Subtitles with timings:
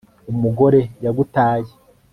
[0.31, 1.69] umugore yagutaye